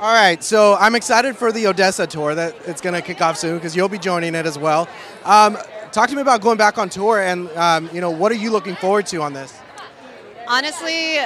[0.00, 3.36] All right, so I'm excited for the ODESZA tour that it's going to kick off
[3.36, 4.88] soon because you'll be joining it as well.
[5.24, 5.58] Um,
[5.90, 8.52] talk to me about going back on tour and um, you know what are you
[8.52, 9.58] looking forward to on this?
[10.46, 11.16] Honestly,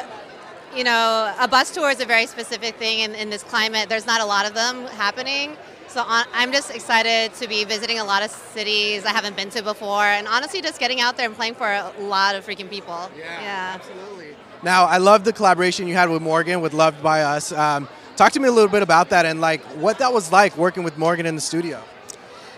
[0.74, 3.90] you know, a bus tour is a very specific thing in, in this climate.
[3.90, 5.54] There's not a lot of them happening.
[5.89, 9.51] So on, I'm just excited to be visiting a lot of cities I haven't been
[9.51, 12.71] to before, and honestly, just getting out there and playing for a lot of freaking
[12.71, 13.11] people.
[13.19, 14.35] Yeah, absolutely.
[14.63, 17.52] Now, I love the collaboration you had with morgxn with Loved by Us.
[17.52, 20.56] Um, talk to me a little bit about that and like what that was like
[20.56, 21.83] working with morgxn in the studio.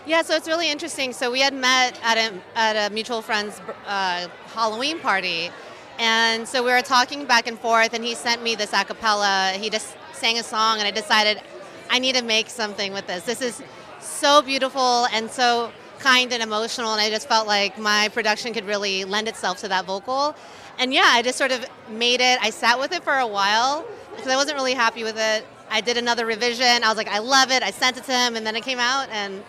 [0.05, 1.13] Yeah, so it's really interesting.
[1.13, 5.49] So we had met at a, at a mutual friend's uh, Halloween party,
[5.97, 9.53] and so we were talking back and forth, and he sent me this a cappella.
[9.57, 11.41] He just sang a song, and I decided
[11.89, 13.23] I need to make something with this.
[13.23, 13.63] This is
[13.99, 18.65] so beautiful and so kind and emotional, and I just felt like my production could
[18.65, 20.35] really lend itself to that vocal.
[20.77, 22.37] And yeah, I just sort of made it.
[22.43, 23.85] I sat with it for a while
[24.25, 25.45] because I wasn't really happy with it.
[25.69, 26.83] I did another revision.
[26.83, 27.61] I was like, I love it.
[27.61, 29.43] I sent it to him, and then it came out, and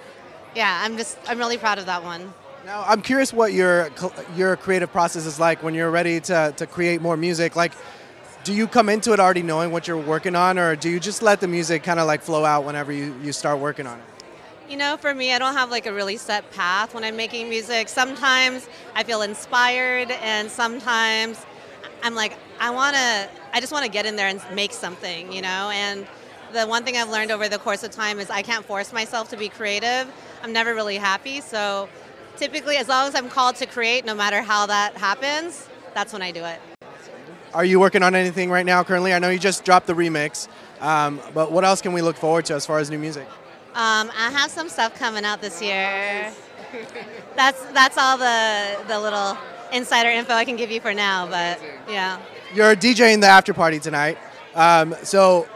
[0.54, 2.34] yeah, I'm just I'm really proud of that one.
[2.66, 3.90] Now, I'm curious what your
[4.36, 7.56] your creative process is like when you're ready to, to create more music.
[7.56, 7.72] Like,
[8.44, 11.22] do you come into it already knowing what you're working on, or do you just
[11.22, 14.04] let the music kind of like flow out whenever you, you start working on it?
[14.68, 17.48] You know, for me, I don't have like a really set path when I'm making
[17.48, 17.88] music.
[17.88, 21.46] Sometimes I feel inspired, and sometimes
[22.02, 25.32] I'm like, I want to, I just want to get in there and make something,
[25.32, 25.70] you know?
[25.72, 26.06] And
[26.52, 29.30] the one thing I've learned over the course of time is I can't force myself
[29.30, 30.12] to be creative.
[30.42, 31.40] I'm never really happy.
[31.40, 31.88] So
[32.36, 36.20] typically, as long as I'm called to create, no matter how that happens, that's when
[36.20, 36.60] I do it.
[37.54, 39.14] Are you working on anything right now currently?
[39.14, 40.48] I know you just dropped the remix,
[40.82, 43.26] um, but what else can we look forward to as far as new music?
[43.72, 46.30] Um, I have some stuff coming out this year.
[47.36, 49.38] That's that's all the the little
[49.72, 52.20] insider info I can give you for now, but yeah.
[52.54, 54.18] You're DJing the after party tonight.
[54.54, 55.48] Um, so,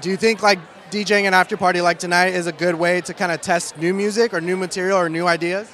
[0.00, 0.58] do you think like
[0.90, 3.94] DJing an after party like tonight is a good way to kind of test new
[3.94, 5.70] music or new material or new ideas?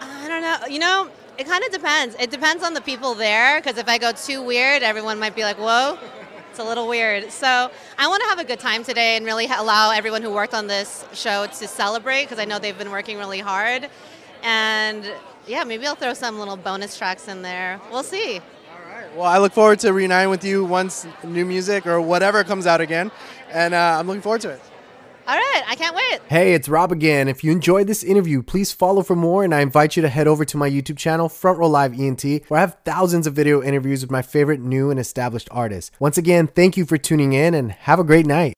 [0.00, 0.66] I don't know.
[0.68, 2.14] You know, it kind of depends.
[2.20, 5.42] It depends on the people there because if I go too weird, everyone might be
[5.42, 5.98] like, "Whoa."
[6.50, 7.30] It's a little weird.
[7.30, 10.52] So I want to have a good time today and really allow everyone who worked
[10.52, 13.88] on this show to celebrate because I know they've been working really hard.
[14.42, 15.10] And
[15.46, 17.80] yeah, maybe I'll throw some little bonus tracks in there.
[17.90, 18.38] We'll see.
[18.38, 19.16] All right.
[19.16, 22.80] Well, I look forward to reuniting with you once new music or whatever comes out
[22.80, 23.10] again,
[23.50, 24.60] and uh, I'm looking forward to it.
[25.26, 26.20] All right, I can't wait.
[26.28, 27.28] Hey, it's Rob again.
[27.28, 30.26] If you enjoyed this interview, please follow for more, and I invite you to head
[30.26, 33.62] over to my YouTube channel, Front Row Live ENT, where I have thousands of video
[33.62, 35.92] interviews with my favorite new and established artists.
[36.00, 38.48] Once again, thank you for tuning in, and have a great night.